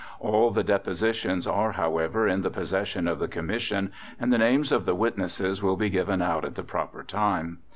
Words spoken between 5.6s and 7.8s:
will be given out at the proper time.